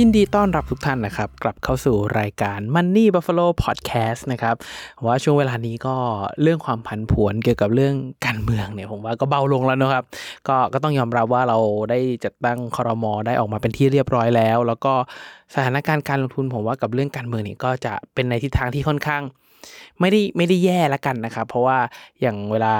[0.00, 4.56] ยินดีต้อนรับทุกท่านนะครับ กลับเข้าสู่รายการ Money Buffalo Podcast นะครับ
[5.06, 5.96] ว่าช่วงเวลานี้ก็
[6.42, 7.94] เรื่องความผันผวนเกี่ยวกับเรื่อง
[8.26, 10.04] การเมืองเนี่ยผมว่าก็เบาลงแล้วนะครับ
[10.48, 11.58] ก็ก็ต้องยอมรับว่าเรา
[11.90, 14.92] ได้จัดตั้งคอรมอได้ออกมาเป็นที่เรียบร้อยแล้ว แล้วก็
[15.54, 19.22] สถานการณ์การลงทุนผมว่ากับเรื่องการเมืองเนี่ยก็จะเป็นในทิศทางที่ค่อนข้าง
[20.00, 21.78] ไม่ได้ไม่ได้แย่ละกันนะครับ เพราะว่า
[22.20, 22.74] อย่างเวลา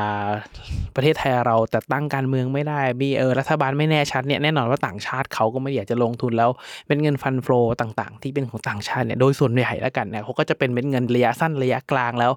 [0.95, 6.51] ประเทศไทยเราจัดตั้งการเมืองไม่ได้มีเออรัฐบาลไม่แน่ชัดเนี่ยแน่นอนว่าต่างชาติเขาก็ไม่อยากจะลงทุนแล้ว
[6.89, 12.33] เป็นเงินฟันโฟลต่างๆ ที่เป็นของต่างชาติเนี่ยโดยส่วนใหญ่ละกันเนี่ยเขาก็จะเป็นเม็ดเงินระยะสั้นระยะกลางแล้ว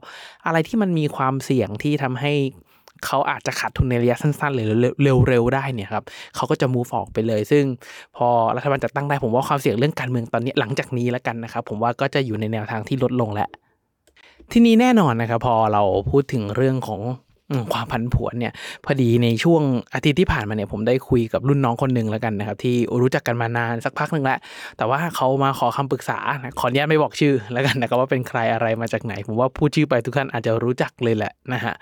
[0.45, 2.33] อะไรที่มันมีความเสี่ยงที่ทำให้
[3.05, 4.69] เขาอาจจะขาดทุนในระยะสั้นๆหรือ
[5.29, 6.03] เร็วๆได้เนี่ยครับ
[6.35, 7.63] เขาก็จะ move ออกไปเลย ซึ่ง
[8.17, 13.49] พอรัฐบาลจัดตั้งได้ผมว่าความเสี่ยงเรื่องการเมืองตอนนี้หลังจากนี้แล้วกันนะครับผมว่าก็จะอยู่ในแนวทางที่ลดลงแล้ว
[14.51, 17.01] ที่นี้แน่นอนนะครับพอเราพูดถึงเรื่องของ
[17.73, 18.53] ความผันผวนเนี่ย
[18.85, 19.61] พอดีในช่วง
[19.93, 24.39] อาทิตย์ที่ผ่านมาเนี่ยผมได้คุยกับรุ่นน้องคนหนึ่งแล้วกันนะครับ ที่รู้จักกันมานานสักพักหนึ่งแล้ว
[24.77, 31.73] แต่ว่าเขามาขอคำปรึกษานะขออนุญาตไม่บอกชื่อแล้วกันนะครับว่าเป็นใครอะไรมาจากไหน ผมว่าพูดชื่อไปทุกท่านอาจจะรู้จักเลยแหละนะฮะ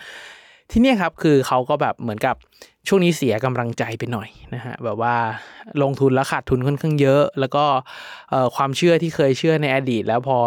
[0.72, 2.36] ที่นี่ครับคือเขาก็แบบเหมือนกับ
[2.88, 5.16] ช่วงนี้เสียกำลังใจไปหน่อยนะฮะแบบว่า
[5.82, 7.66] ลงทุนแล้วขาดทุนค่อนข้างเยอะ แล้วก็
[8.56, 10.38] ความเชื่อที่เคยเชื่อในอดีต แล้วพอ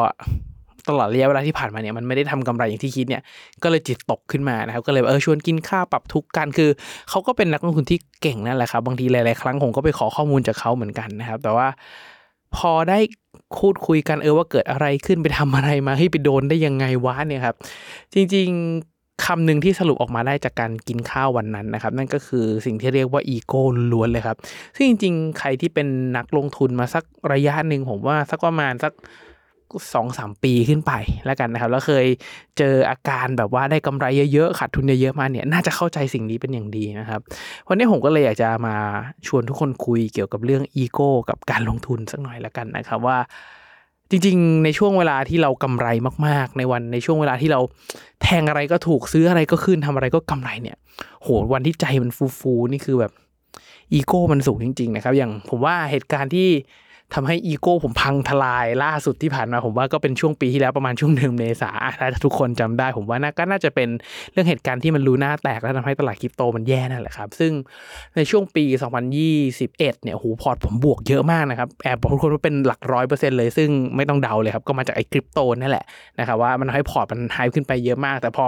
[0.88, 3.22] ตลอดระยะเวลาที่ผ่านมาเนี่ยมันไม่ได้ทำกำไรอย่างที่คิดเนี่ย
[3.62, 6.70] ก็เลยจิตตกขึ้นมานะครับก็เลยเออชวนกินข้าวปรับทุกข์กันคือ
[7.10, 11.68] เขาก็เป็นนักลงทุนที่เก่งนั่นแหละครับบางทีหลายๆครั้งผมก็ไปขอข้อมูลจากเขาเหมือนกันนะครับ แต่ว่า
[12.56, 12.98] พอได้
[13.58, 17.54] พูดคุยกันเออว่าเกิดอะไรขึ้นไปทำอะไรมาให้ไปโดนได้ยังไงวะเนี่ยครับ
[18.14, 24.36] จริงๆคำหนึ่งที่สรุปออกมาได้จากการกินข้าววันนั้นนะครับ นั่นก็คือสิ่งที่เรียกว่าอีโก้ล้วนเลยครับ
[24.76, 28.92] ซึ่งจริง ๆ ใครที่เป็นนักลงทุนมาสักระยะหนึ่งผมว่าสักประมาณสัก
[29.94, 30.92] สองสามปีขึ้นไป
[31.26, 32.06] แล้วกันนะครับ แล้วเคย
[32.58, 37.20] เจออาการแบบว่าได้กำไรเยอะๆขาดทุนเยอะๆมาเนี่ยน่าจะเข้าใจสิ่งนี้เป็นอย่างดีนะครับ
[37.68, 38.76] วันนี้ผมก็เลยอยากจะมา
[39.26, 43.18] ชวนทุกคนคุยเกี่ยวกับเรื่องอีโก้กับการลงทุนสักหน่อยแล้วกันนะครับว่า
[44.10, 45.86] จริงๆ ในช่วงเวลาที่เรากำไร
[46.26, 47.60] มากๆ ในวันในช่วงเวลาที่เรา
[48.22, 50.76] แทงอะไรก็ถูกซื้ออะไรก็ขึ้นทำอะไรก็กำไรเนี่ย
[51.22, 52.10] โหวันที่ใจมัน
[52.40, 53.12] ฟูๆนี่คือแบบ
[53.92, 56.48] อีโก้มันสูงจริง ๆ นะครับ อย่างผมว่าเหตุการณ์ที่
[57.14, 63.88] ทำให้อีโก้ผมพังทลายล่าสุดที่ผ่านมาผมว่าก็เป็นช่วงปีที่แล้วประมาณช่วงเดือนเมษาถ้าทุกคนจำได้ ผมว่าน่าก็น่าจะเป็น
[64.32, 67.52] เรื่องเหตุการณ์ที่มันรู้หน้าแตกแล้วทำให้ตลาดคริปโตมันแย่นั่นแหละครับ ซึ่ง
[68.16, 68.64] ในช่วงปี
[69.18, 75.84] 2021 เนี่ยโหพอร์ตผมบวกเยอะมากนะครับแอบบอกทุกคนว่าเป็นหลักร้อยเปอร์เซ็นต์เลย ซึ่งไม่ต้องเดาเลยครับ ก็มาจากไอ้คริปโตนั่นแหละ
[76.18, 78.46] นะครับว่ามันทำให้พอร์ตมันหายขึ้นไปเยอะมาก แต่พอ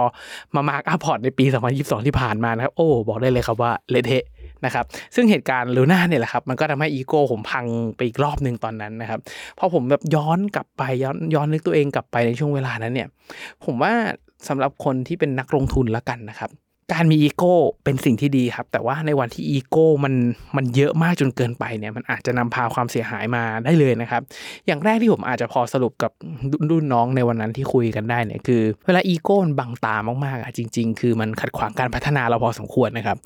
[0.55, 1.45] มา mark up พอร์ตในปี
[1.75, 4.25] 2022 ที่ผ่านมานะครับโอ้บอกได้เลยครับว่าเละเทะ
[4.65, 4.85] นะครับ
[5.15, 9.19] ซึ่งเหตุการณ์ลูน่าเนี่ยแหละครับมันก็ทำให้อีโก้ผมพังไปอีกรอบหนึ่งตอนนั้นนะครับ
[9.57, 13.07] พอผมแบบย้อนกลับไปย้อนย้อนนึกตัวเองกลับไปในช่วงเวลานั้นเนี่ย
[13.65, 13.93] ผมว่า
[14.47, 16.49] สำหรับคนที่เป็นนักลงทุนละกันนะครับ
[16.93, 17.53] การมีอีโก้
[17.83, 20.13] เป็นสิ่งที่ดีครับ แต่ว่าในวันที่อีโก้มัน
[20.55, 24.21] มันเยอะมากจนเกินไปเนี่ยมันอาจจะนำพาความเสียหายมาได้เลยนะครับ
[24.67, 26.11] อย่างแรกที่ผมอาจจะพอสรุปกับ
[26.69, 33.17] รุ่นน้องในวันนั้นที่คุยกันได้เนี่ยคือ เวลาอีโก้มันบังตามากๆอะจริง ๆ คือมันขัดขวางการพัฒนาเราพอสมควรนะครับ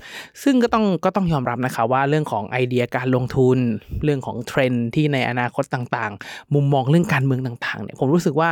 [0.43, 3.57] ซึ่งก็ต้องก็ต้องยอมรับนะครับว่าเรื่องของไอเดียการลงทุน
[4.03, 8.51] เรื่องของเทรนด์ที่ในอนาคตต่างๆ มุมมองเรื่องการเมืองต่างๆเนี่ยผมรู้สึกว่า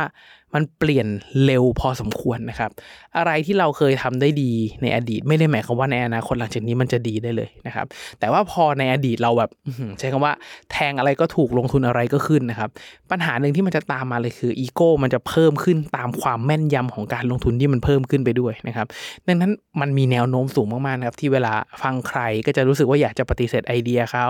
[0.54, 1.06] มันเปลี่ยน
[1.44, 2.70] เร็วพอสมควรนะครับ
[3.16, 7.86] อะไรที่เราเคยทำได้ดีในอดีต ไม่ได้หมายความว่าในอนาคตหลังจากนี้มันจะดีได้เลยนะครับ
[8.20, 9.50] แต่ว่าพอในอดีตเราแบบ
[9.98, 10.32] ใช้คำว่า
[10.72, 12.70] แทงอะไรก็ถูกลงทุนอะไรก็ขึ้นนะครับ
[13.10, 18.86] ปัญหาหนึ่งที่มันจะตามมาเลยคืออีโก้มันจะเพิ่มขึ้นตามความแม่นยำของการลงทุนที่มันเพิ่มขึ้นไปด้วยนะครับ
[19.26, 24.26] ดังนั้นมันมีแนวโน้มสูงมากๆนะครับที่เวลาฟังใครก็จะรู้สึกว่าอยากจะปฏิเสธไอเดียเขา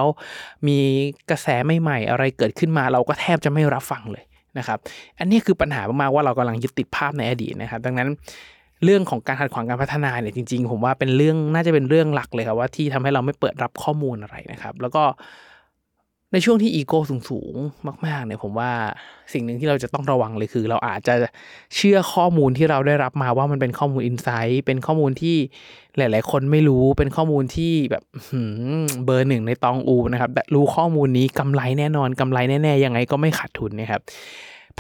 [0.67, 0.79] มี
[1.31, 1.49] กระแส
[1.81, 4.25] ใหม่ๆอะไรเกิดขึ้นมาเราก็แทบจะไม่รับฟังเลย
[4.59, 4.79] นะครับ
[5.19, 8.09] อันนี้คือปัญหามากๆว่าเรากำลังยึดติดภาพในอดีตนะครับ ดังนั้น
[8.85, 15.03] เรื่องของการขัดขวางการพัฒนาเนี่ยจริง ๆ ผมว่าเป็นเรื่องน่าจะเป็นเรื่องหลักเลยครับว่าที่ทำให้เราไม่เปิดรับข้อมูลอะไรนะครับ แล้วก็
[16.33, 16.99] ในช่วงที่อีโก้
[17.31, 18.71] สูงๆ มาก ๆ เนี่ยผมว่า
[19.33, 21.15] สิ่งหนึ่งที่เราจะต้องระวังเลยคือ เราอาจจะ
[21.77, 25.37] เชื่อข้อมูลที่เราได้รับมาว่ามันเป็นข้อมูลอินไซต์เป็นข้อมูลที่
[25.97, 28.03] หลาย ๆ คนไม่รู้เป็นข้อมูลที่แบบ
[29.05, 34.01] เบอร์หนึ่งในตองอูนะครับแค่รู้ข้อมูลนี้กำไรแน่นอนกำไรแน่ ๆ ยังไงก็ไม่ขาดทุนนะครับ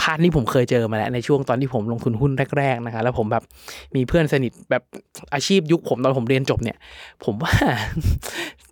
[0.01, 3.44] part นี้ผมเคยเจอมาแล้วในช่วงตอนที่ผมลงทุนหุ้นแรกๆนะครับแล้วผมแบบ
[3.96, 4.82] มีเพื่อนสนิทแบบ
[5.35, 6.76] อาชีพยุคผมตอนผมเรียนจบเนี่ย
[7.25, 7.52] ผมว่า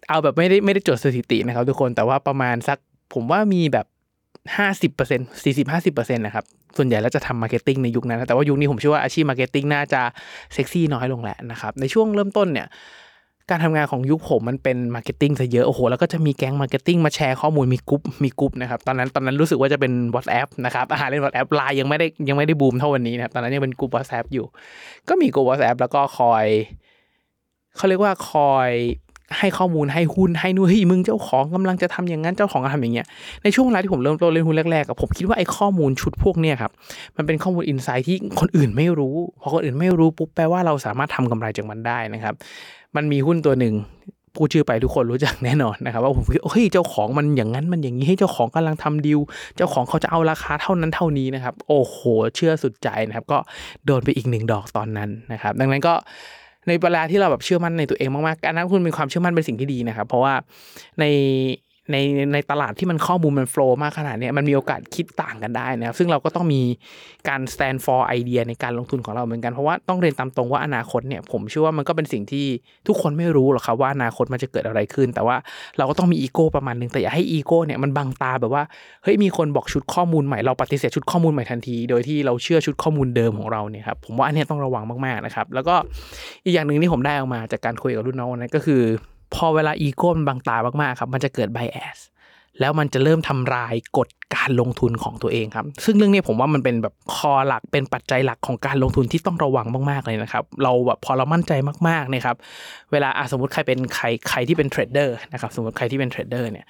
[0.09, 2.79] เอาแบบไม่ได้ไม่ได้จดสถิตินะครับ ทุกคนแต่ว่าประมาณสัก
[3.15, 3.87] ผมว่ามีแบบ
[4.57, 6.45] ห้าสิบเปอร์เซ็นต์สี่สิบห้าสิบเปอร์เซ็นต์นะครับ
[6.77, 10.01] ส่วนใหญ่แล้วจะทำ marketing ในยุคนั้น แต่ว่ายุคนี้ผมเชื่อว่าอาชีพ marketing น่าจะ
[10.55, 12.67] เซ็กซี่น้อยลงแหละนะครับ ในช่วงเริ่มต้นเนี่ย
[13.53, 24.47] การทำงานของยุคผมมันเป็น marketing ซะเยอะโอ้โหแล้วก็จะมีแก๊ง marketing มาแชร์ข้อมูลมีกรุ๊ปมีกรุ๊ปนะครับตอนนั้นตอนนั้นรู้สึกว่าจะเป็น WhatsApp นะครับอาหารเล่น WhatsApp ไลน์ยังไม่ได้ยังไม่ได้บูมเท่าวันนี้นะครับตอนนั้นยังเป็นกรุ๊ป WhatsApp อยู่
[25.09, 26.45] ก็มีกลุ่ม WhatsApp แล้วก็คอย
[27.77, 28.71] เขาเรียกว่าคอย
[29.39, 33.07] ให้ข้อมูลให้หุ้นให้นู่นเฮ้ยมึงเจ้าของกำลังจะทำอย่างนั้นเจ้าของกำลังทำอย่างเงี้ย
[33.43, 36.73] ในช่วงเวลาที่ผมเริ่มต้นเล่นหุ้นแรกๆอะผมคิดว่าไอ้ข้อมูลชุดพวกเนี้ยครับ
[37.17, 42.35] มันเป็นข้อมูลอินไซต์ที่คนอื่นไม่รู้พอคนอื่นไม่รู้ปุ๊บแปลว่าเราสามารถทำกำไรจากมันได้นะครับ
[42.97, 43.75] มันมีหุ้นตัวหนึ่ง
[44.37, 49.21] พูดชื่อไปทุกคนรู้จักแน่นอนนะครับว่าผมคิดเฮ้ยเจ้าของมันอย่างนั้นมันอย่างนี้ให้เจ้าของกำลังทำดีล
[49.57, 51.99] เจ้าของเขาจะเอาราคาเท่านั้นเท่านี้นะครับ โอ้โห
[52.37, 53.39] เชื่อสุดใจนะครับ ก็
[53.87, 55.95] โดนไปอีกหนึ่งดอกตอนนั้นนะครับ ดังนั้นก็
[56.67, 60.35] ในเวลาที่เราแบบเชื่อมั่นในตัวเองมากๆการนั้นคุณมีความเชื่อมั่นเป็นสิ่งที่ดีนะครับ เพราะว่า
[61.01, 61.05] ใน
[61.91, 61.97] ใน
[62.33, 66.63] ในตลาดที่มันข้อมูลมันโฟล์มากขนาดนี้มันมีโอกาสคิดต่างกันได้นะครับ ซึ่งเราก็ต้องมี
[67.29, 72.47] การ stand for ไอเดียในการลงทุนของเราเหมือนกัน เพราะว่าต้องเรียนตามตรงว่าอนาคตเนี่ยผมเชื่อว่ามันก็เป็นสิ่งที่
[72.87, 75.37] ทุกคนไม่รู้หรอกครับว่าอนาคตมันจะเกิดอะไรขึ้น แต่ว่า
[75.79, 78.63] เราก็ต้องมีอีโก้ประมาณหนึงแต่อย่าให้อีโก้เนี่ยมันบังตาแบบว่า
[79.03, 85.75] เฮ้ยมีคนบอกชุดข้อมูลใหม่เราปฏิเสธชุดข้อมูลใหม่ทันที โดยที่เราเชื่อชุดข้อมูลเดิมของเราเนี่ยครับผมว่าอันนี้ต้องระวังมากๆนะครับแล้วก็
[86.45, 88.83] อีกอย่างหนึ่งที่ผมได้ออกมาจากการคุยกับรุ่นน้องนั้นก็คือ
[89.35, 91.99] พอเวลาอีโก้มันบังตามากๆครับ มันจะเกิด bias
[92.61, 101.53] แล้วมันจะเริ่มทำลายกฎ การลงทุนของตัวเองครับ ซึ่งเรื่องนี้ผมว่ามันเป็นแบบ core หลักเป็นปัจจัยหลักของการลงทุนที่ต้องระวังมากๆเลยนะครับเราแบบพอเรามั่นใจ
[101.89, 102.37] มากๆเนะครับ
[102.93, 106.67] เวลาสมมติใครเป็นใครใครที่เป็นเทรดเดอร์นะครับสมมติใครที่เป็นเทรดเดอร์เนี่ย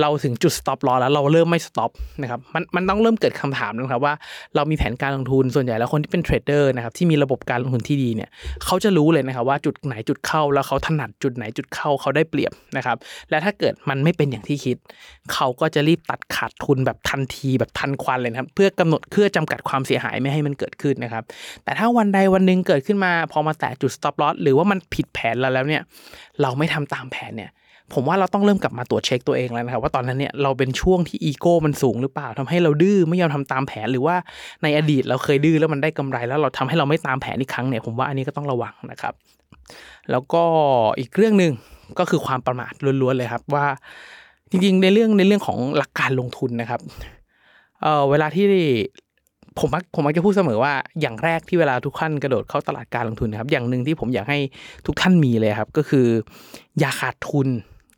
[0.00, 1.90] เราถึงจุด stop loss แล้วเราเริ่มไม่ stop
[2.22, 4.14] นะครับมันมันต้องเริ่มเกิดคำถามนะครับว่า
[4.54, 8.28] เรามีแผนการลงทุนส่วนใหญ่แล้วคนที่เป็นเทรดเดอร์นะครับที่มีระบบการลงทุนที่ดีเนี่ย
[8.64, 12.96] เขาจะรู้เลยนะครับว่าจุดไหนจุดเข้าแล้วเขาถนัดจุดไหนจุดเข้าเขาได้เปรียบนะครับ
[13.30, 14.76] และถ้าเกิดมันไม่เป็นอย่างที่คิด
[15.32, 21.24] เขาก็จะรีบตัดขาดทุนแบบทันทีแบบทันควันเลยนะครับ เพื่อกำหนดเพื่อจำกัดความเสียหายไม่ให้มันเกิดขึ้นนะครับ
[21.64, 25.82] แต่ถ้าวันใดวันหนึ่งเกิดขึ้นมา พอมาแตะจุด stop loss หรือว่ามันผิดแผนเราแล้วเนี่ย
[26.42, 27.50] เราไม่ทำตามแผนเนี่ย
[27.92, 34.16] ผมว่าเราต้องเริ่มกลับมาตรวจเช็คตัวเองแล้วนะครับว่าตอนนั้นเนี่ยเราเป็นช่วงที่อีโก้มันสูงหรือเปล่าทำให้เราดื้อไม่ยอมทำตามแผนหรือว่า
[34.62, 39.14] ในอดีตเราเคยดื้อแล้วมันได้กำไรแล้วเราทำให้เราไม่ตามแผนอีกครั้งเนี่ยผมว่าอันนี้ก็ต้องระวังนะครับ
[40.10, 40.44] แล้วก็
[40.98, 41.52] อีกเรื่องหนึ่ง
[41.98, 42.72] ก็คือความประมาท
[43.02, 43.66] ล้วนๆเลยครับว่า
[44.54, 46.80] จริงๆ ในเรื่องในเรื่องของหลักการลงทุนนะครับ
[47.82, 48.46] เออเวลาที่
[49.58, 54.38] ผมมักผมมักจะพูดเสมอว่าอย่างแรกที่เวลาทุกท่านกระโดดเข้าตลาดการลงทุนนะครับ อย่างหนึ่งที่ผมอยากให้
[54.86, 56.06] ทุกท่านมีเลยครับ ก็คือ
[56.78, 57.48] อย่าขาดทุน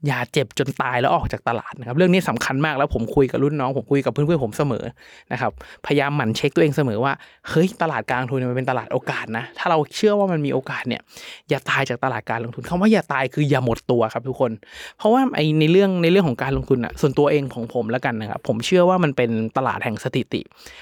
[0.06, 4.84] อย่าเจ็บจนตายแล้วออกจากตลาดนะครับ เรื่องนี้สำคัญมากแล้วผมคุยกับรุ่นน้องผมคุยกับเพื่อนๆผมเสมอ
[5.32, 5.52] นะครับ
[5.86, 7.12] พยายามหมั่นเช็คตัวเองเสมอว่า
[7.48, 11.00] เฮ้ยตลาดการลงทุนเนี่ยมันเป็นตลาดโอกาสนะ ถ้าเราเชื่อว่ามันมีโอกาสเนี่ย
[11.48, 14.52] อย่าตายจากตลาดการลงทุนคำว่าอย่าตายคืออย่าหมดตัวครับทุกคน
[14.98, 20.40] เพราะว่าไอ้ในเรื่องในเรื่องของการลงทุนอะส่วนตัวเองของผมแล้วกันนะครับ ผมเชื่อว่ามันเป็นตลาดแห่งสถิติ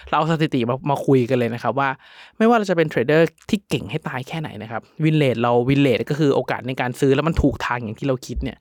[0.08, 1.88] เราเอาสถิติมามาคุยกันเลยนะครับว่า
[2.38, 8.58] ไม่ว่าเราจะเป็นเทรดเดอร์ที่เก่งให้ตายแค่ไหนนะครับ win rate เรา win rate ก็คือโอกาสในการซื้อแล้วมันถูกทางอย่างที่เราคิดเนี่ย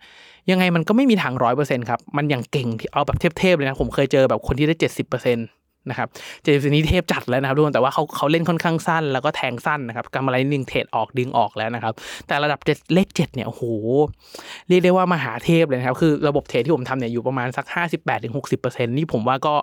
[0.51, 5.47] ยังไงมันก็ไม่มีทางร้อยเปอร์เซ็นต์ครับ มันอย่างเก่งที่เอาแบบเทพๆเลยนะ ผมเคยเจอแบบคนที่ได้เจ็ดสิบเปอร์เซ็นต์
[5.89, 6.09] นะครับ
[6.43, 11.93] เจมส์นี้เทพจัดแล้วนะครับทุกคนแต่ว่าเขาเขาเล่นค่อนข้างสั้น แล้วก็แทงสั้นนะครับกำไรนึ่งเทรดออกดึงออกแล้วนะครับ
[12.27, 13.63] แต่ระดับเจ็ดเลขเจ็ดเนี่ยโอ้โห
[14.67, 19.55] เรียกได้ว่ามหาเทพเลยนะครับ คือระบบเทรดที่ผมทำเนี่ยอยู่ประมาณสักห้าสิบแปดถึงหกสิบเปอร์เซ็นต์นี่ผมว่าก็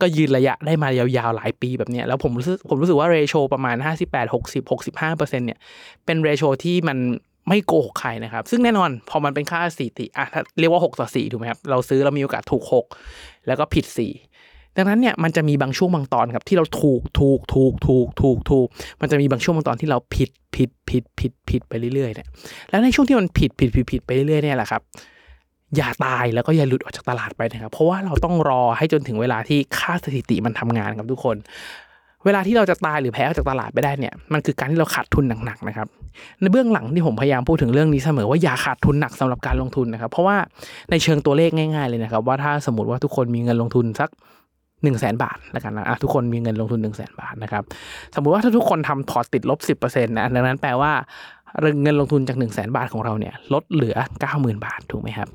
[0.00, 5.58] ก็ยืนระยะได้มายาวๆหลายปีแบบเนี้ยแล้วผมรู้สึกผมรู้สึกว่าเรโชประมาณห้าสิบแปดหกสิบหกสิบห้าเปอร์เซ็นต์เนี่ย
[6.06, 6.98] เป็นเรโชที่มัน
[7.48, 12.62] ไม่โกหกใครนะครับ ซึ่งแน่นอนพอมันเป็นค่าสถิติอะถ้าเรียกว่า 6 ต่อ 4 ถูกไหมครับ เราซื้อเรามีโอกาสถูก
[13.06, 18.66] 6 แล้วก็ผิด 4 ดังนั้นเนี่ยมันจะมีบางช่วงบางตอนครับที่เราถูกถูกถูกถูกถูกถูก
[19.00, 22.28] มันจะมีบางช่วงบางตอนที่เราผิดผิดผิดผิดผิดไปเรื่อยๆเนี่ย
[22.70, 24.82] แล้วในช่วงที่มันผิดผิดผิดผิดไปเรื่อยๆเนี่ยแหละครับ
[25.76, 31.36] อย่าตายแล้วก็อย่าหลุดออกจากตลาดไปนะครับ เพราะว่าเราต้องรอให้จนถึงเวลาที่ค่าสถิติมันทำงานครับทุกคน
[32.26, 35.86] เวลาที่เราจะตายหรือแพ้ออกจากตลาดไปได้เนี่ยมันคือการที่เราขาดทุนหนักๆนะครับ
[36.40, 40.36] ในเบื้องหลังที่ผมพยายามพูดถึงเรื่องนี้เสมอว่าอย่าขาดทุนหนักสำหรับการลงทุนนะครับ เพราะว่า
[40.90, 44.10] ในเชิงตัวเลขง่ายๆเลยนะครับ ว่าถ้าสมมติว่าทุกคนมีเงินลงทุนสัก
[44.52, 47.62] หนึ่งแสนบาทแล้วกันนะทุกคนมีเงินลงทุนหนึ่งแสนบาทนะครับ
[48.14, 50.92] สมมุติว่าถ้าทุกคนทำพอร์ตติดลบสิบเปอร์เซ็นต์นะดังนั้นแปลว่า
[51.82, 53.96] เงินลงทุนจากหนึ่งแสนบาทของเราเนี่ยลดเหลือ
[54.30, 55.28] 90,000 บาทถูกไหมครับ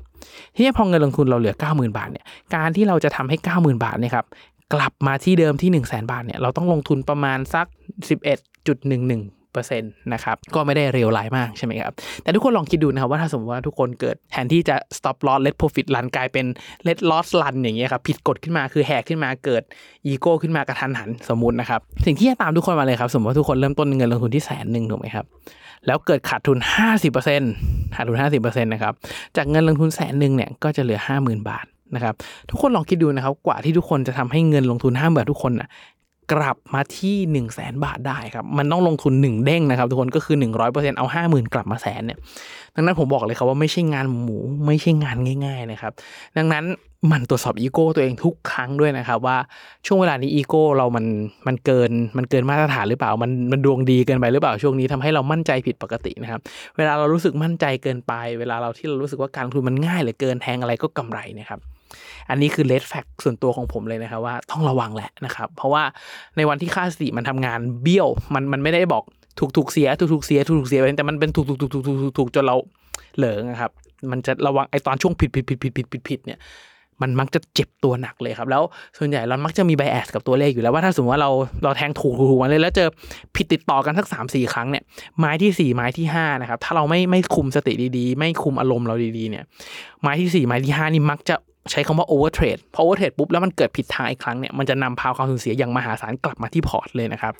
[0.54, 4.26] ทีนี้พอเงินลงทุนเราเหลือ 90,000 บาทเนี่ยการที่เราจะทำให้ 90,000 บาทเนี่ยครับ
[4.74, 7.66] กลับมาที่เดิมที่ 100,000 บาทเนี่ยเราต้องลงทุนประมาณสัก
[8.38, 16.46] 11.11เปอร์เซ็นต์นะครับก็ไม่ได้เลวร้ายมากใช่ไหมครับ แต่ทุกคนลองคิดดูนะครับว่าถ้าสมมติว่าทุกคนเกิดแทนที่จะ stop loss let profit run กลายเป็น
[16.86, 19.62] let loss run อย่างเงี้ยครับผิดกฎขึ้นมาคือแหกขึ้นมาเกิด
[20.06, 25.26] อีโก้ขึ้นมากระทันหันสมมุตินะครับ สิ่งที่จะตามทุกคนมาเลยครับ สมมติว่าทุกคนเริ่มต้นเงินลงทุนที่แสนหนึ่งถูกไหมครับ
[25.86, 26.58] แล้วเกิดขาดทุน
[27.26, 28.92] 50%ขาดทุน 50%นะครับ
[29.36, 32.14] จากเงินลงทุนแสนหนึ่งเนี่ยก็จะเหลือ 50,000 บาท นะครับ
[32.50, 35.68] ทุกคนลองคิดดูนะครับ กว่าที่ทุกคนจะทำให้เงินลงทุนห้าหมื่นทุกคนนะ
[36.32, 42.18] กลับมาที่1 0 0 0 0แสนบาทได้ครับ มันต้องลงทุน 1 เด้งนะครับ ทุกคนก็คือ 100%เอา 50,000 กลับมาแสนเนี่ย
[42.74, 45.92] ดังนั้นผมบอกเลยครับว่าไม่ใช่งานหมูไม่ใช่งานง่าย ๆนะครับ
[46.36, 46.64] ดังนั้น
[47.12, 49.36] มันตรวจสอบอีโก้ตัวเองทุกครั้งด้วยนะครับ ว่า
[49.86, 51.04] ช่วงเวลานี้อีโก้เรามัน
[51.46, 56.40] มันเกินมันเกินมาตรฐานหรือเปล่า มันมันดวงดีเกินไปหรือเปล่าช่วงนี้ทำให้เรามั่นใจผิดปกตินะครับ
[56.76, 61.60] เวลาเรารู้สึกมั่นใจเกินไป เวลาเราที่เรารู้สึกว่าการลงทุนมันง่ายเหลือเกินแทงอะไรก็กำไรนะครับ
[62.30, 65.82] อันนี้คือเลดแฟกส่วนตัวของผมเลยนะครับว่าต้องระวังแหละนะครับ เพราะว่า
[66.36, 69.04] ในวันที่ค่าสติมันทำงานเบี้ยว มันมันไม่ได้บอก
[69.38, 72.56] ถูกถูกเสียถูกถูกเสียถูกถูกเสียแต่มันเป็นถูกถูกถูกถูกถูกถูกจนเรา
[73.16, 73.70] เหลิงนะครับ
[74.10, 76.40] มันจะระวังไอตอนช่วงผิดผิดผิดผิดผิดผิดผิดเนี่ย
[77.02, 78.62] มันมักจะเจ็บตัวหนักเลยครับ แล้ว
[78.98, 81.30] ส่วนใหญ่เรามักจะมีไบแอสกับตัวเลขอยู่แล้วว่าถ้าสมมติว่าเรา
[81.64, 82.88] เราแทงถูกถูกมาเลยแล้วเจอ
[83.36, 84.82] ผิดติดต่อกันสักสามสี่ครั้งเนี่ย
[85.18, 89.44] ไม้ที่สี่ไม้ที่ห้านะครับถ้าเราไม่ไม่คุมสติดีๆ ไม่คุมอารมณ์เราดีๆเนี่ย
[90.00, 91.36] ไม้ที่สี่ไม้ที่ห้านี่มักจะ
[91.70, 97.32] ใช้คำว่า overtrade พอ overtrade ปุ๊บแล้วมันเกิดผิดทางอีกครั้งเนี่ยมันจะนำพาความสูญเสียอย่างมหาศาลกลับมาที่พอร์ตเลยนะครับ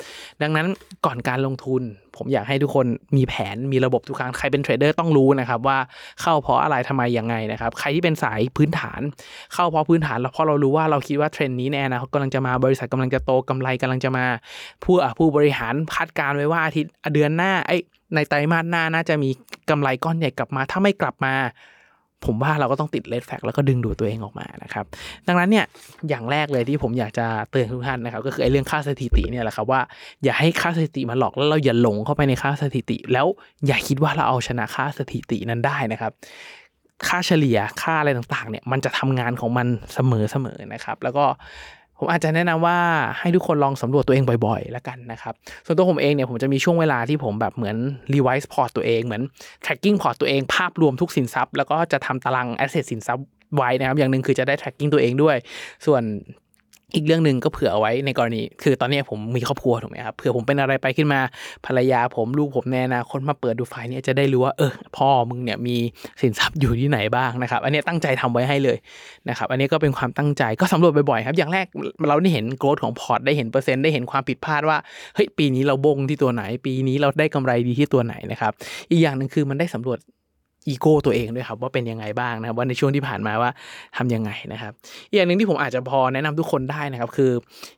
[0.43, 0.67] ดังนั้น
[1.07, 1.83] ก่อนการลงทุน
[2.17, 2.87] ผมอยากให้ทุกคน
[3.17, 5.79] มีแผนมีระบบทุกครั้งใครเป็นเทรดเดอร์ต้องรู้นะครับว่า
[6.21, 9.01] เข้าเพราะอะไรทำไมยังไงนะครับ ใครที่เป็นสายพื้นฐาน
[9.55, 14.25] เข้าเพราะพื้นฐานแล้วเพราะเรารู้ว่าเราคิดว่าเทรนด์นี้แน่นะกำลังจะมาบริษัทกำลังจะโตกำไรกำลังจะมา
[14.85, 17.77] ผู้อะผู้บริหารคาดการณ์ไว้ว่าอาทิตย์เดือนหน้าไอ้
[18.15, 19.31] ในไตรมาสหน้าน่าจะมี
[19.71, 21.35] กำไรก้อนใหญ่กลับมา ถ้าไม่กลับมา
[22.27, 24.85] ผมว่าเราก็ต้องติดเลดแฟกแล้วก็ดึงดูดตัวเองออกมานะครับ
[25.29, 25.65] ดังนั้นเนี่ย
[26.09, 29.81] อย่างแรกเลยที่ผมอยากจะเตือนทุกท่านนะครับก็คือไอ้เรื่องค่าสถิติเนี่ยแหละครับว่า
[30.25, 33.27] อย่าให้ค่าสถิติมาหลอกแล้วเราอย่าหลงเข้าไปในค่าสถิติ แล้ว
[33.67, 36.13] อย่าคิดว่าเราเอาชนะค่าสถิตินั้นได้นะครับ
[37.09, 39.99] ค่าเฉลี่ยค่าอะไรต่างๆเนี่ยมันจะทำงานของมันเส
[40.45, 41.25] มอๆนะครับ แล้วก็
[42.05, 42.79] ผมอาจจะแนะนำว่า
[43.19, 45.35] ให้ทุกคนลองสำรวจตัวเองบ่อยๆ แล้วกันนะครับ
[45.67, 47.77] ส่วนตัวผมเองเนี่ยผมจะมีช่วงเวลาที่ผมแบบเหมือน
[48.15, 49.23] รีไวซ์พอร์ตัวเองเหมือน
[49.65, 55.37] tracking พอร์ตัวเองภาพรวมทุกสินทรัพย์แล้วก็จะทำตาราง asset สินทรัพย์ไว้นะครับอย่างหนึ่งคือจะได้ tracking ตัวเองด้วย
[55.87, 56.03] ส่วน
[56.95, 61.21] อีกเรื่องหนึ่งก็เผื่อเอาไว้ในกรณี คือตอนนี้ผมมีครอบครัวถูกไหมครับเผื่อผมเป็นอะไรไปขึ้นมา
[61.67, 65.77] ภรรยาผมลูกผมในอนาคตมาเปิดดูไฟล์นี่จะได้รู้ว่าเออพ่อมึงเนี่ยมี
[66.21, 68.77] สินทรัพย์อยู่ที่ไหนบ้างนะครับ อันนี้ตั้งใจทำไว้ให้เลย
[69.29, 71.67] นะครับ อันนี้ก็เป็นความตั้งใจก็สำรวจบ่อยๆครับ อย่างแรก
[72.09, 74.79] เราได้เห็นโกรธของพอร์ตได้เห็นเปอร์เซ็นต์ได้เห็นความผิดพลาดว่า
[75.15, 78.53] เฮ้ยปีนี้เราบงที่ตัวไหน ปีนี้เราได้กำไรดีที่ตัวไหนนะครับ
[78.91, 79.99] อีกอย่างหนึ่งคือมันได้สำรวจ
[80.69, 83.51] อีโก้ตัวเองด้วยครับว่าเป็นยังไงบ้างนะครับว่าในช่วงที่ผ่านมาว่า
[83.97, 84.73] ทำยังไงนะครับ
[85.09, 87.31] อีกอย่างหนึ่งที่ผมอาจจะพอแนะนำทุกคนได้นะครับ คือ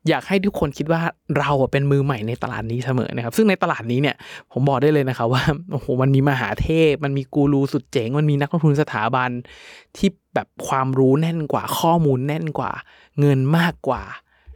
[0.08, 1.00] อยากให้ทุกคนคิดว่า
[1.38, 4.16] เราเป็นมือใหม่ในตลาดนี้เสมอนะครับ ซึ่งในตลาดนี้เนี่ย
[4.52, 9.30] ผมบอกได้เลยนะครับว่าโอ้โหมันมีมหาเทพ มันมีกูรูสุดเจ๋ง มันมีนักลงทุนสถาบัน
[9.96, 12.72] ที่แบบความรู้แน่นกว่าข้อมูลแน่นกว่า
[13.20, 14.02] เงินมากกว่า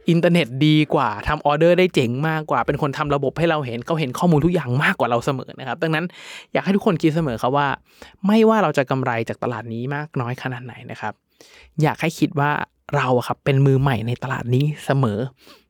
[0.09, 6.05] อินเทอร์เน็ตดีกว่าทำออเดอร์ได้เจ๋งมากกว่า เป็นคนทำระบบให้เราเห็นเขาเห็นข้อมูลทุกอย่างมากกว่าเราเสมอนะครับ ดังนั้น
[6.53, 7.67] อยากให้ทุกคนคิดเสมอครับว่า
[8.27, 11.13] ไม่ว่าเราจะกำไรจากตลาดนี้มากน้อยขนาดไหนนะครับ
[11.81, 12.51] อยากให้คิดว่า
[12.95, 15.19] เราอะครับเป็นมือใหม่ในตลาดนี้เสมอ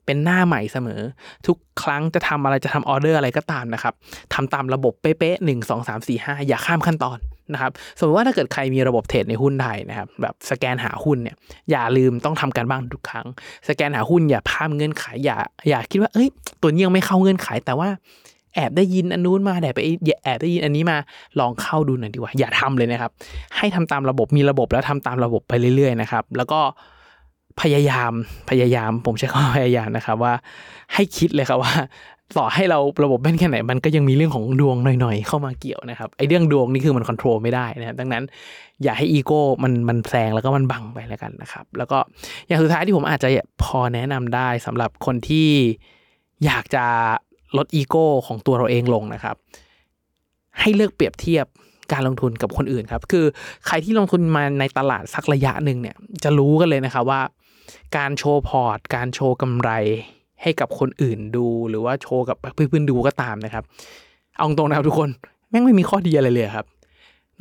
[0.05, 1.01] เป็นหน้าใหม่เสมอ
[1.47, 3.93] ทุกครั้งจะทำอะไรจะทำออเดอร์อะไรก็ตามนะครับ
[4.33, 7.17] ทำตามระบบเป๊ะๆหนึ่งสองสามสี่ห้าอย่าข้ามขั้นตอน
[7.53, 11.35] นะครับสมมติว่าถ้าเกิดใครมีระบบเทรดในหุ้นไทยนะครับแบบสแกนหาหุ้นเนี่ย
[11.71, 13.25] อย่าลืมต้องทำการบ้างทุกครั้ง
[13.69, 15.37] สแกนหาหุ้นอย่าพลาดเงื่อนไขอย่า
[15.69, 16.27] อย่าคิดว่าเอ้ย
[16.61, 17.89] ตัวนี้ยังไม่เข้าเงื่อนไขแต่ว่า
[18.55, 19.79] แอบได้ยินอันนู้นมาแอบไป
[20.23, 20.97] แอบได้ยินอันนี้มา
[21.39, 23.11] ลองเข้าดูหน่อยดีกว่า อย่าทำเลยนะครับ
[23.57, 26.59] ให้ทำตามระบบมีระบบแล้วทำตามระบบไปเรื่อยๆนะครับ แล้วก็
[27.61, 28.11] พยายาม
[28.49, 30.33] พยายาม ผมใช้คำพยายามนะครับว่า
[30.93, 31.73] ให้คิดเลยครับว่า
[32.37, 38.23] ต่อให้เราระบบแม่นแค่ไหน มันก็ยังมีเรื่องของดวงหน่อยๆ เข้ามาเกี่ยวนะครับไอ้เรื่องดวงนี่คือมันควบคุมไม่ได้นะครับดังนั้น
[38.83, 41.97] อย่าให้อีโก้มันมันแซงแล้วก็มันบังไปแล้วกันนะครับ แล้วก็
[42.47, 43.29] อย่างสุดท้ายที่ผมอาจจะ
[43.63, 45.49] พอแนะนำได้สำหรับคนที่
[46.45, 46.85] อยากจะ
[47.57, 49.35] ลดอีโก้ของตัวเราเองลงนะครับ
[50.59, 51.45] ให้เลิกเปรียบเทียบ
[51.93, 53.25] การลงทุนกับคนอื่นครับ คือ
[53.67, 57.21] ใครที่ลงทุนมาในตลาดสักระยะหนึ่งเนี่ย จะรู้กันเลยนะครับว่า
[57.97, 59.71] การโชว์พอร์ต การโชว์กำไร
[60.41, 63.63] ให้กับคนอื่นดูหรือว่าโชว์กับเพื่อนๆดูก็ตามนะครับ
[64.35, 65.09] เอาตรงนะครับทุกคน
[65.49, 66.65] แม่งไม่มีข้อดีอะไรเลยครับ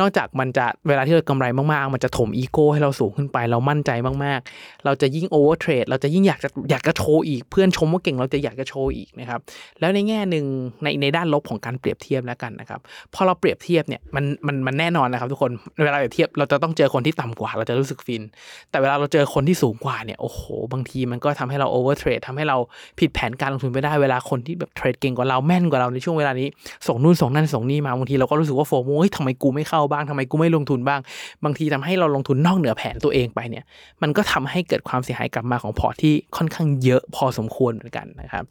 [0.01, 3.91] นอกจากมันจะเวลาที่เรากำไรมากๆ มันจะถมอีโก้ให้เราสูงขึ้นไป เรามั่นใจ
[4.25, 9.41] มากๆ เราจะยิ่ง overtrade เราจะยิ่งอยากจะอยากจะโชว์อีกเพื่อนชมว่าเก่งเราจะอยากจะโชว์อีกนะครับ
[9.81, 10.45] แล้วในแง่หนึ่ง
[10.83, 12.81] ในในด้านลบของการเปรียบเทียบแล้วกันนะครับ
[13.15, 15.53] พอเราเปรียบเทียบเนี่ยมันมันมันแน่นอนนะครับทุกคน
[15.85, 18.23] เวลาเปรียบเทียบเราจะต้องเจอคนที่ต่ำกว่า เราจะรู้สึกฟิน
[18.71, 20.41] แต่เวลาเราเจอคนที่สูงกว่าเนี่ยโอ้โห
[20.73, 22.57] บางทีมันก็ทำให้เรา overtrade ทำให้เรา
[22.99, 26.49] ผิดแผนการลงทุนไปได้เวลาคนที่แบบเทรดเก่งกว่าเราแม่นกว่าเราในช่วงเวลานี้
[26.87, 31.01] ส่งนู่นส่งนั่นส่งนี่มาบางทีเราก็รู้สึกว่า FOMO เฮ้ยทำไมกูไม่เข้าบ้างทำไมกูไม่ลงทุนบ้าง
[31.45, 33.65] บางทีทำให้เราลงทุนนอกเหนือแผนตัวเองไปเนี่ย
[34.03, 38.45] มันก็ทำให้เกิดความเสียหายกลับมาของพอร์ตที่ค่อนข้างเยอะพอสมควรเหมือนกันนะครับ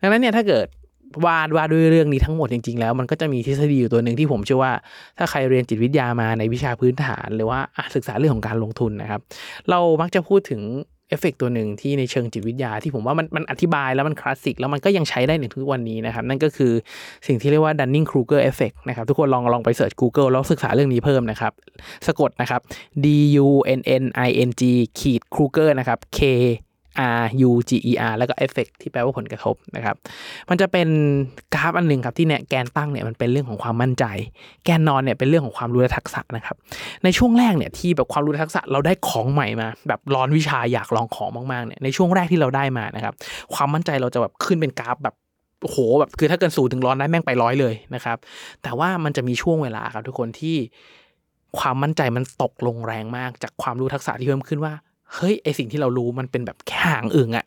[0.00, 0.66] ดังนั้นเนี่ยถ้าเกิด
[1.26, 4.72] วาดว่าด้วยเรื่องนี้ทั้งหมดจริงๆ แล้วมันก็จะมีทฤษฎีอยู่ตัวหนึ่งที่ผมเชื่อว่า
[5.18, 7.60] ถ้าใครเรียนจิตวิทยามาในวิชาพื้นฐาน หรือว่า
[7.94, 9.20] ศึกษาเรื่องของการลงทุนนะครับ
[9.70, 10.60] เรามักจะพูดถึง
[11.12, 16.72] เอฟเฟกตัวหนึ่งที่ในเชิงจิตวิทยาที่ผมว่ามันมันอธิบายแล้วมันคลาสสิกแล้วมันก็ยังใช้ได้ในทุกวันนี้นะครับ นั่นก็คือ
[17.26, 21.52] สิ่งที่เรียกว่า Dunning-Kruger effect นะครับ ทุกคนลองลองไปเสิร์ช Google แล้วศึกษาเรื่องนี้เพิ่มนะครับ
[22.06, 22.60] สะกดนะครับ
[23.04, 23.06] D
[23.46, 24.62] U N N I N G
[24.98, 26.20] ขีด Kruger นะครับ K
[27.20, 29.96] R U G E R แล้วก็ effect ที่แปลว่าผลกระทบนะครับ
[30.50, 30.88] มันจะเป็น
[31.54, 34.04] กราฟอันหนึ่งครับที่เนี่ยแกนตั้งเนี่ยมันเป็นเรื่องของความมั่นใจ
[34.64, 36.56] แกนนอนเนี่ยเป็นเรื่องของความรู้และทักษะนะครับ
[37.04, 43.14] ในช่วงแรกเนี่ยที่แบบความรู้และทักษะเราได้ของใหม่มา แบบร้อนวิชาอยากลองของมากๆเนี่ยในช่วงแรกที่เราได้มานะครับ
[43.54, 45.14] ความมั่นใจเราจะแบบขึ้นเป็นกราฟแบบ
[45.62, 48.16] โอ้โหแบบคือถ้าเกินศูนย์ถึงร้อนได้แม่งไปร้อยเลยนะครับ
[48.62, 50.56] แต่ว่ามันจะมีช่วงเวลาครับทุกคนที่
[51.58, 54.72] ความมั่นใจมันตกลงแรงมากจากความรู้ทักษะที่เพิ่มขึ้นว่า
[55.14, 57.44] เฮ้ยไอสิ่งที่เรารู้มันเป็นแบบแค่หางอึ่งอะ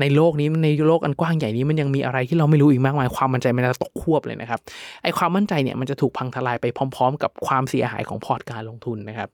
[0.00, 4.60] ในโลกนี้ในโลกอันกว้างใหญ่นี้มันยังมีอะไรที่เราไม่รู้อีกมากมายความมั่นใจมันจะตกฮวบเลยนะครับ
[5.02, 9.28] ไอความมั่นใจเนี่ยมันจะถูกพังทลายไปพร้อม ๆ กับความเสียหายของพอร์ตการลงทุนนะครับ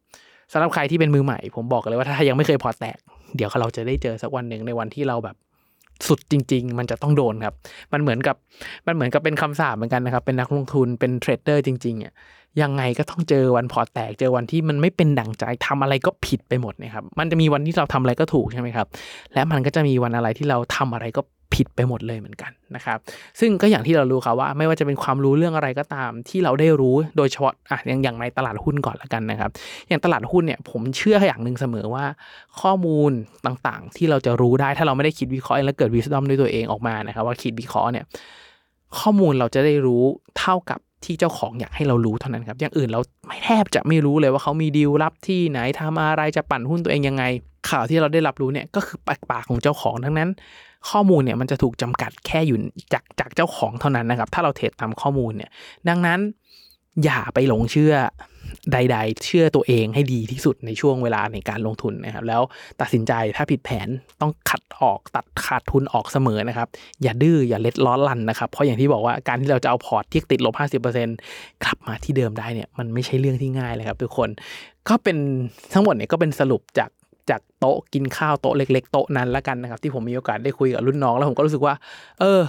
[0.53, 2.99] สำหรับใครที่เป็นมือใหม่ ผมบอกเลยว่าถ้ายังไม่เคยพอร์ตแตก
[3.37, 5.37] เดี๋ยวเราจะได้เจอสักวันหนึ่งในวันที่เราแบบ
[6.09, 7.55] สุดจริง ๆ มันจะต้องโดนครับ
[7.93, 8.37] มันเหมือนกับ
[8.87, 18.87] มันเหมือนกับเป็นคำสาปเหมือนกันนะครับ เป็นนักลงทุนเป็นเทรดเดอร์จริงๆอะยั ยังไงก็ต้องเจอวันพอร์ตแตกเจอวันที่มันไม่เป็นดั่งใจทำอะไรก็ผิดไปหมดนะครับ มันจะมีวันที่เราทำอะไรก็ถูกใช่ไหมครับ
[19.35, 21.23] และมันก็จะมีวันอะไรที่เราทำอะไรก็
[21.55, 22.99] ผิดไปหมดเลยเหมือนกันนะครับ
[23.41, 29.51] ซึ่งก็อย่างที่เรารู้ครับว่า ไม่ว่าจะเป็นความรู้เรื่องอะไรก็ตาม ที่เราได้รู้โดยเฉพาะอะอย่างอย่างในตลาดหุ้นก่อนละกันนะครับ
[29.89, 32.05] อย่างตลาดหุ้นเนี่ยผมเชื่ออย่างหนึ่งเสมอว่า
[32.61, 33.13] ข้อมูล
[33.47, 38.05] ต่างๆ ที่เราจะรู้ได้ถ้าเราไม่ได้คิดวิเคราะห์เองแล้วเกิดวิสตอมด้วยตัวเองออกมานะครับ ว่าคิดวิเคราะห์เนี่ย
[38.99, 40.03] ข้อมูลเราจะได้รู้
[40.39, 47.25] เท่ากับ ที่เจ้าของอยากให้เรารู้เท่านั้นครับ อย่างอื่นเราไม่แทบจะไม่รู้เลยว่าเขามีดีลลับที่ไหนทำอะไรจะปั่นหุ้นตัวเองยังไง
[47.71, 50.31] ข่าวที่เราได้รับรู้เนี่ยก็คือปากปากของเจ้าของทั้งนั้น
[50.91, 52.59] ข้อมูลเนี่ยมันจะถูกจำกัดแค่อยู่
[52.93, 55.51] จากจากเจ้าของเท่านั้นนะครับ ถ้าเราเทรดตามข้อมูลเนี่ย
[55.89, 56.21] ดังนั้น
[57.05, 57.95] อย่าไปหลงเชื่อ
[58.73, 62.43] ใด ๆ เชื่อตัวเองให้ดีที่สุดในช่วงเวลาในการลงทุนนะครับ แล้ว
[62.81, 63.89] ตัดสินใจถ้าผิดแผน
[64.21, 66.69] ต้องขัดออกตัดขาดทุนออกเสมอนะครับ
[67.03, 74.29] อย่าดื้ออย่าเล็ดล้อลันนะครับ เพราะอย่างที่บอกว่าการที่เราจะเอาพอร์ตที่ติดลบ 50%กลับมาที่เดิมได้เนี่ยมันไม่ใช่เรื่องที่ง่ายเลยครับทุกคน
[74.89, 75.17] ก็เป็น
[75.73, 76.91] ทั้งหมดเนี่ยก็เป็นสรุปจาก
[77.31, 81.75] จากโต๊ะกินข้าวโต๊ะเล็ก ๆ โต๊ะนั้นแล้วกันนะครับ ที่ผมมีโอกาสได้คุยกับรุ่นน้องแล้วผมก็รู้สึกว่า
[82.21, 82.41] เออ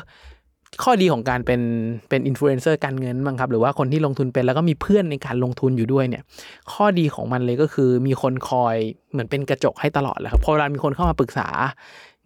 [0.84, 1.62] ข้อดีของการเป็น
[2.10, 6.24] เป็นอินฟลูเอนเซอร์การเงินบ้างครับ หรือว่าคนที่ลงทุนเป็นแล้วก็มีเพื่อนในการลงทุนอยู่ด้วยเนี่ย
[6.72, 8.76] ข้อดีของมันเลยก็คือมีคนคอย
[9.12, 11.48] เหมือนเป็นกระจกให้ตลอดแหละครับพอเวลามีคนเข้ามาปรึกษา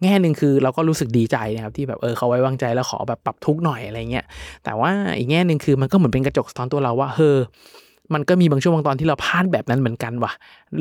[0.02, 4.24] แง่หนึ่งคือเราก็รู้สึกดีใจนะครับที่แบบเออเขาไว้วางใจแล้วขอแบบปรับทุกข์หน่อยอะไรเงี้ย
[4.64, 7.36] แต่ว่าอีกแง่หนึ่งคือมันก็เหมือนเป็นกระจกสะท้อนตัวเราว่าเฮอ
[8.14, 10.32] มันก็มีบางช่วงบางตอนที่เราพลาดแบบนั้นเหมือนกันว่ะ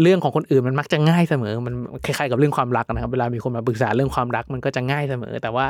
[0.01, 1.73] เรื่องของคนอื่นมันมักจะง่ายเสมอ มัน
[2.05, 5.65] คล้ายๆกับเรื่องความรักนะครับ เวลามีคนมาปรึกษาเรื่องความรักมันก็จะง่ายเสมอ แต่ว่า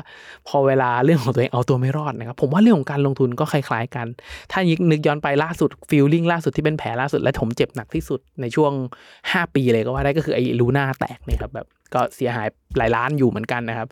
[0.48, 4.08] พอเวลาเรื่องของตัวเองเอาตัวไม่รอดนะครับ ผมว่าเรื่องของการลงทุนก็คล้ายๆกัน
[4.52, 8.72] ถ้ายิกนึกย้อนไปล่าสุดฟีลลิ่งล่าสุดที่เป็นแผลล่าสุดและผมเจ็บหนักที่สุดในช่วง
[9.14, 13.88] 5 ปีเลยก็ว่าได้ก็คือไอ้ลูน่าแตกเนี่ยครับแบบก็เสียหายหลายล้านอยู่เหมือนกันนะครับ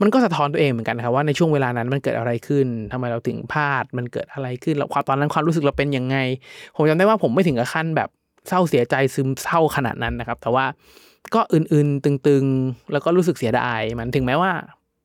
[0.00, 6.16] มันก็สะท้อนตัวเองเหมือนกันครับว่าในช่วงเวลานั้นมันเกิดอะไรขึ้นทำไมเราถึงพลาด มันเกิดอะไรขึ้นแล้วความตอนนั้นความรู้สึกเราเป็นยังไง
[6.76, 8.08] ผมจำได้ว่าผมไม่ถึงกับขั้นแบบ
[8.48, 10.64] เศร้าเสียใจซึมเศร้าขนาดนั้นนะครับ แต่ว่า
[11.34, 14.52] ก็อื่นๆตึงๆ แล้วก็รู้สึกเสียดายมันถึงแม้ว่า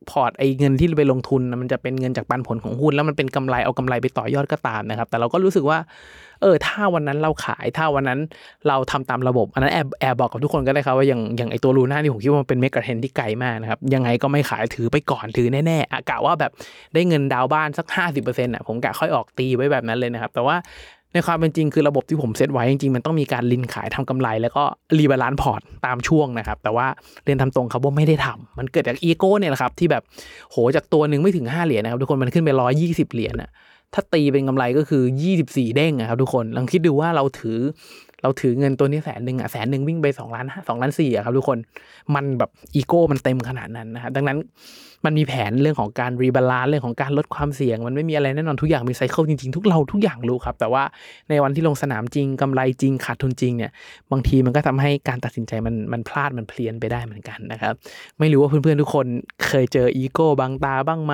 [0.10, 5.78] พอร์ตไอ้เงินที่ไปลงทุนมันจะเป็นเงินจากปันผลของหุ้น แล้วมันเป็นกำไรเอากำไรไปต่อยอดก็ตามนะครับ แต่เราก็รู้สึกว่า
[6.42, 8.20] เออ ถ้าวันนั้นเราขายถ้าวันนั้น
[8.68, 16.52] เราทำตามระบบ อันนั้นแอบแอบบอกกับทุกคนก็ได้ครับว่าอย่างอย่างไอตัวลูน่าที่ผมคิดว่ามันเป็นเมกะเทรนที่ไกลมากนะครับยังไงก็ไม่ขายถือไปก่อนถือแน่ๆอะกะว่าแบบ
[16.94, 17.86] ได้เงินดาวบ้านสัก
[18.20, 20.58] 50%อะผมกะค่อยออกตีไว้แบบนั้นเลยนะครับ แต่ว่า
[21.14, 24.64] ในความเป็นจริงคือระบบที่ผมเซตไว้จริงๆ มันต้องมีการรินขายทำกำไร แล้วก็
[24.98, 26.88] rebalance พอร์ตตามช่วงนะครับ แต่ว่า
[27.24, 30.04] เรียนตามตรงครับว่าไม่ได้ทำมันเกิดจากอีโก้เนี่ยแหละครับที่แบบ
[30.52, 33.50] โหจากตัวหนึ่งไม่ถึง 5 เหรียญนะครับทุกคนมันขึ้นไปร้อยยี่สิบเหรียญอะ
[33.94, 35.04] ถ้าตีเป็นกำไรก็คือ
[35.40, 37.60] 24 เด้งนะครับทุกคนลองคิดดูว่าเราถือ
[38.24, 41.58] เราถือเงินตัวนี้แสนหนึ่งอะแสนหนึ่งวิ่งไป2ล้านสองล้านสี่อะครับทุกคน
[42.16, 44.38] มันแบบอีโก้มันเต็มขนาดนั้นนะครับดังนั้น
[45.06, 50.84] มันมีแผนเรื่องของการ rebalance เรื่องของการลดความเสี่ยง มันไม่มีอะไรแน่นอนทุกอย่างมี cycle จริงๆ ทุกเราทุกอย่างรู้ครับ แต่ว่า
[51.30, 53.72] ในวันที่ลงสนามจริงกำไรจริงขาดทุนจริงเนี่ย
[54.12, 57.74] บางทีมันก็ทำให้การตัดสินใจมันมันพลาดมันเพี้ยนไปได้เหมือนกันนะครับ
[58.20, 59.06] ไม่รู้ว่าเพื่อนๆทุกคน
[59.48, 61.14] เคยเจออีโก้บังตาบ้างไหม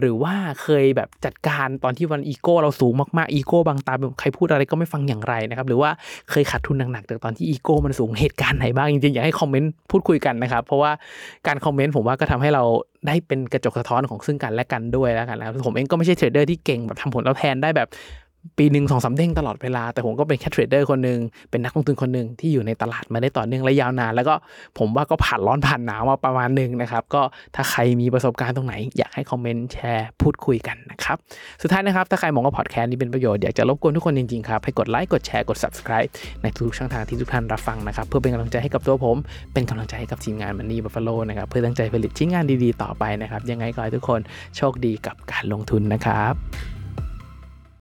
[0.00, 5.90] หรือว่าเคยแบบจัดการตอนที่วันอีโก้เราสูงมากๆอีโก้บังตาแบบใครพูดอะไรก็ไม่ฟังอย่างไรนะครับหรือว่า
[6.30, 10.92] เคยขาดทุนหนักๆจากตอนที่อีโก้มันสูงเหตุการณ์ไหนบ้างจริงๆอยากให้คอมเมนต์พูดคุยกันนะครับ เพราะว่า
[11.46, 12.64] การคอมเมนต์ผมว่าก็ทำให้เรา
[13.06, 17.88] ได้เป็นกระจกสะท้อนของซึ่งกันและกันด้วยแล้วกันนะผมเองก็ไม่ใช่เทรดเดอร์ที่เก่งแบบทำผลตอบแทนได้แบบ
[18.58, 21.18] ปีหนึ่งสองสามเด้งตลอดเวลา แต่ผมก็เป็นแค่เทรดเดอร์คนหนึ่ง
[21.50, 24.34] เป็นนักลงทุนคนหนึ่งที่อยู่ในตลาดมาได้ต่อเนื่องและยาวนาน แล้วก็
[24.78, 27.22] ผมว่าก็ผ่านร้อนผ่านหนาวมาประมาณหนึ่งนะครับ ก็
[27.54, 31.16] ถ้าใครมีประสบการณ์ตรงไหน อยากให้คอมเมนต์แชร์พูดคุยกันนะครับ
[31.62, 36.10] สุดท้ายนะครับ ถ้าใครมองว่าพอดแคสต์นี้เป็นประโยชน์อยากจะรบกวนทุกคนจริงๆครับให้กดไลค์กดแชร์กด subscribe
[36.42, 39.16] ในทุกช่องทางที่ทุกท่านรับฟังนะครับเพื่อเป็นกำลังใจให้กับตัวผม
[39.52, 44.20] เป็นกำลังใจให้กับทีมงานมันนี่บัฟฟาโลนะครับเพื่อตั้งใจผลิตชิ้นงานดีๆ ต่อไปนะครับยังไงก็ให้ทุกคน
[44.56, 46.75] โชคดีกับการลงทุนนะครับ